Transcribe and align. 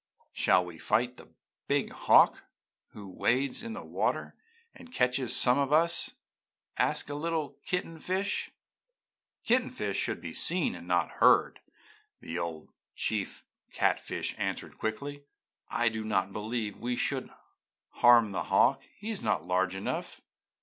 "'Shall 0.31 0.65
we 0.65 0.79
fight 0.79 1.17
the 1.17 1.31
big 1.67 1.91
hawk 1.91 2.45
who 2.93 3.07
wades 3.07 3.61
in 3.61 3.73
the 3.73 3.85
water 3.85 4.35
and 4.73 4.91
catches 4.91 5.35
some 5.35 5.59
of 5.59 5.71
us?' 5.71 6.15
asked 6.75 7.07
a 7.07 7.13
little 7.13 7.59
kitten 7.67 7.99
fish. 7.99 8.49
"'Kitten 9.43 9.69
fish 9.69 9.95
should 9.97 10.19
be 10.19 10.33
seen 10.33 10.73
and 10.73 10.87
not 10.87 11.11
heard!' 11.21 11.59
the 12.19 12.39
old 12.39 12.69
chief 12.95 13.45
catfish 13.73 14.33
answered 14.39 14.79
quickly. 14.79 15.23
I 15.69 15.87
do 15.87 16.03
not 16.03 16.33
believe 16.33 16.79
we 16.79 16.95
should 16.95 17.29
harm 17.89 18.31
the 18.31 18.45
hawk. 18.45 18.81
He 18.97 19.11
is 19.11 19.21
not 19.21 19.45
large 19.45 19.75
enough. 19.75 20.19